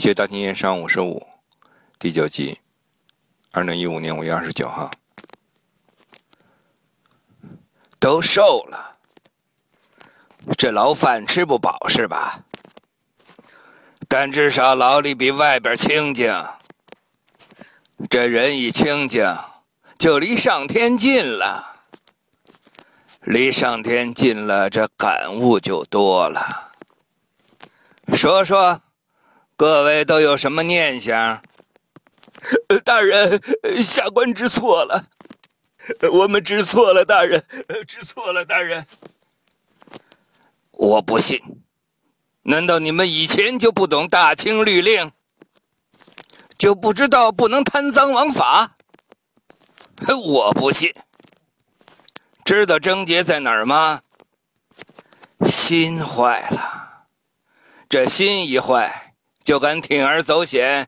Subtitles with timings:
[0.00, 1.22] 学大经验上五十五，
[1.98, 2.58] 第九集，
[3.50, 4.90] 二零一五年五月二十九号，
[7.98, 8.96] 都瘦了，
[10.56, 12.42] 这牢饭吃不饱是吧？
[14.08, 16.34] 但至少牢里比外边清静。
[18.08, 19.36] 这人一清静，
[19.98, 21.82] 就离上天近了，
[23.20, 26.72] 离上天近了，这感悟就多了。
[28.14, 28.80] 说说。
[29.60, 31.42] 各位都有什么念想？
[32.82, 33.42] 大人，
[33.82, 35.04] 下官知错了，
[36.12, 37.44] 我们知错了，大人，
[37.86, 38.86] 知错了，大人。
[40.70, 41.38] 我不信，
[42.44, 45.12] 难道你们以前就不懂大清律令，
[46.56, 48.78] 就不知道不能贪赃枉法？
[50.08, 50.90] 我不信。
[52.46, 54.00] 知道症结在哪儿吗？
[55.46, 57.04] 心坏了，
[57.90, 59.08] 这心一坏。
[59.42, 60.86] 就敢铤而走险，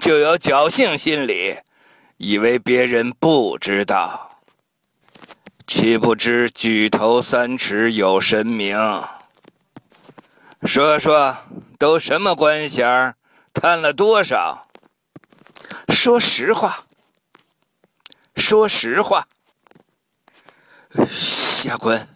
[0.00, 1.56] 就有侥幸心理，
[2.16, 4.40] 以为别人不知道。
[5.66, 8.76] 岂不知举头三尺有神明？
[10.62, 11.36] 说说，
[11.78, 13.14] 都什么官衔
[13.52, 13.92] 贪了。
[13.92, 14.68] 多少？
[15.88, 16.86] 说实话，
[18.36, 19.26] 说实话。
[21.10, 22.08] 下官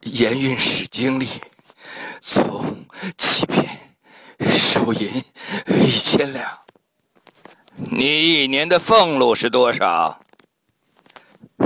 [0.00, 1.28] 盐运使经历，
[2.20, 2.86] 从
[3.18, 3.83] 欺骗。
[4.74, 5.08] 收银
[5.68, 6.44] 一千两，
[7.76, 10.20] 你一年的俸禄是多少？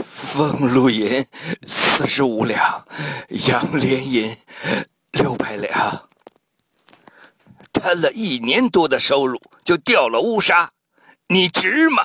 [0.07, 1.25] 俸禄银
[1.67, 2.87] 四十五两，
[3.49, 4.37] 养廉银
[5.13, 6.07] 六百两。
[7.73, 10.71] 贪了一年多的收入就掉了乌纱，
[11.29, 12.03] 你值吗？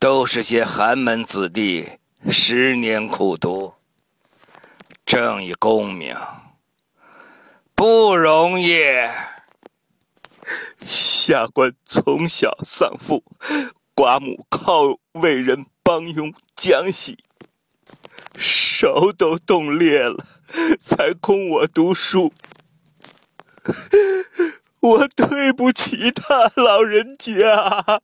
[0.00, 1.88] 都是些寒门子弟，
[2.28, 3.72] 十年苦读。
[5.16, 6.14] 正义公明
[7.74, 8.82] 不容易。
[10.84, 13.24] 下官从小丧父，
[13.94, 17.16] 寡母靠为人帮佣浆洗，
[18.36, 20.22] 手都冻裂了，
[20.78, 22.34] 才供我读书。
[24.80, 28.02] 我对不起他老人家。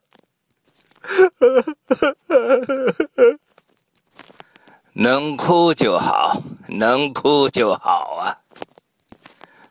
[4.94, 8.44] 能哭就好，能哭就好啊！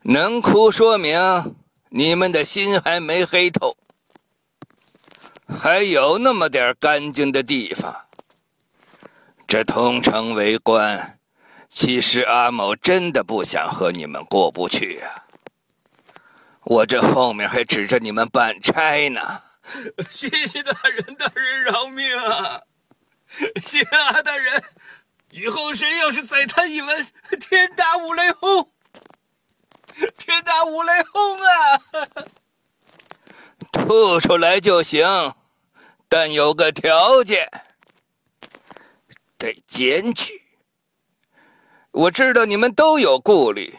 [0.04, 1.56] 能哭说明
[1.90, 3.78] 你们的心还没黑透，
[5.48, 8.08] 还有那么点干净的地方。
[9.48, 11.20] 这通城为官，
[11.70, 15.28] 其实阿某真的不想和你们过不去啊！
[16.64, 19.42] 我这后面还指着你们办差呢。
[20.10, 22.62] 谢谢大人，大人饶命啊！
[23.62, 24.64] 谢阿大人。
[25.32, 27.08] 以后谁要是再贪一文，
[27.40, 28.72] 天打五雷轰！
[30.18, 31.82] 天打五雷轰啊！
[33.72, 35.34] 吐出来就行，
[36.10, 37.50] 但有个条件，
[39.38, 40.42] 得检举。
[41.92, 43.78] 我知道你们都有顾虑，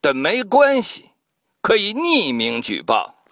[0.00, 1.10] 但没关系，
[1.62, 3.24] 可以匿名举报。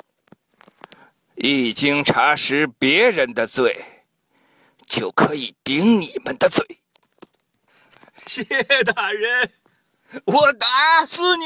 [1.35, 3.85] 一经查实别人的罪，
[4.87, 6.65] 就可以顶你们的罪。
[8.35, 9.53] 谢大人，
[10.25, 11.45] 我打死你！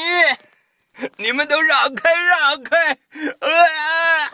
[1.16, 2.92] 你们都让开，让开！
[3.40, 4.32] 啊！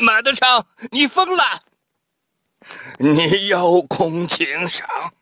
[0.00, 1.62] 马德昌，你疯了！
[2.98, 5.14] 你邀功请赏，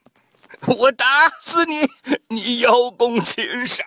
[0.62, 1.86] 我打死你！
[2.28, 3.86] 你邀功请赏，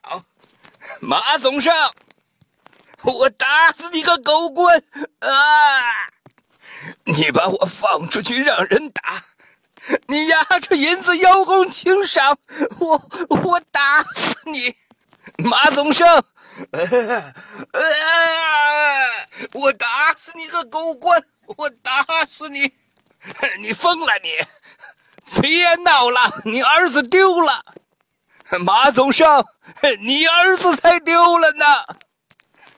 [1.01, 1.95] 马总上，
[3.01, 4.83] 我打死你个狗官！
[5.19, 6.11] 啊！
[7.05, 9.25] 你把我放出去让人打！
[10.07, 12.37] 你压着银子邀功请赏，
[12.79, 14.75] 我我打死你，
[15.37, 16.23] 马总生！
[19.53, 21.23] 我打死你个狗官！
[21.57, 22.73] 我打死你！
[23.59, 25.41] 你疯了你！
[25.41, 27.63] 别闹了，你儿子丢了，
[28.59, 29.45] 马总生，
[30.01, 31.65] 你儿子才丢了呢，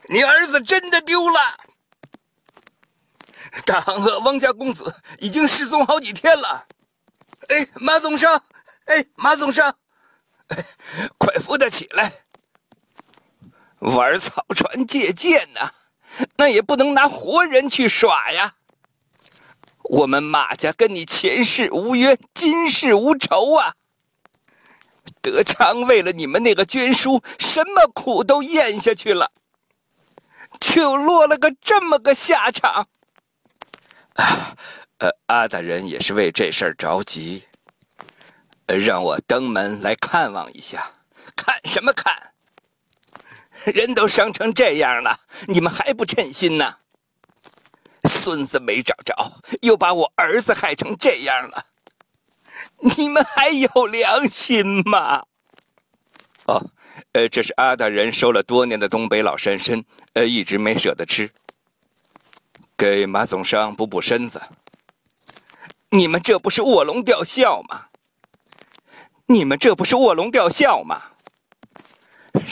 [0.09, 1.39] 你儿子真的丢了。
[3.65, 6.67] 大行和汪家公子已经失踪好几天了。
[7.51, 8.41] 哎，马总生，
[8.85, 9.75] 哎，马总生，
[10.47, 10.65] 哎，
[11.17, 12.13] 快扶他起来！
[13.79, 15.73] 玩草船借箭呢，
[16.37, 18.55] 那也不能拿活人去耍呀。
[19.83, 23.75] 我们马家跟你前世无冤，今世无仇啊。
[25.21, 29.33] 德昌为了你们那个捐书，什么苦都咽下去了，
[30.57, 32.87] 就落了个这么个下场。
[34.13, 34.55] 啊。
[35.01, 37.43] 呃，阿大人也是为这事儿着急，
[38.67, 40.91] 呃让我登门来看望一下，
[41.35, 42.33] 看什么看？
[43.65, 46.77] 人都伤成这样了，你们还不称心呢？
[48.07, 51.65] 孙子没找着，又把我儿子害成这样了，
[52.95, 55.23] 你们还有良心吗？
[56.45, 56.63] 哦，
[57.13, 59.83] 呃，这是阿大人收了多年的东北老山参，
[60.13, 61.31] 呃，一直没舍得吃，
[62.77, 64.39] 给马总商补补身子。
[65.93, 67.87] 你们这不是卧龙吊孝吗？
[69.25, 71.01] 你们这不是卧龙吊孝吗？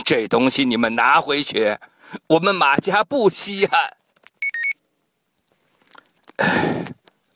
[0.03, 1.77] 这东西你们拿回去，
[2.27, 3.95] 我们马家不稀罕。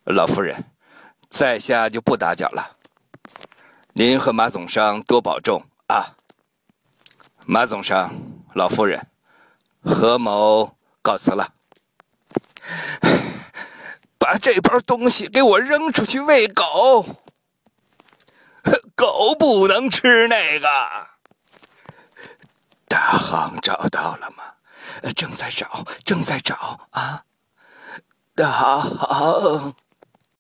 [0.04, 0.66] 老夫人，
[1.30, 2.76] 在下就不打搅了。
[3.94, 6.18] 您和马总商多保重啊。
[7.46, 8.14] 马总商，
[8.56, 9.08] 老夫人，
[9.86, 11.54] 何某告辞了。
[14.34, 17.06] 把这包东西给我扔出去喂狗，
[18.98, 20.68] 狗不能吃那个。
[22.88, 24.44] 大航找到了吗？
[25.16, 27.26] 正在找，正在找啊。
[28.34, 29.76] 大航。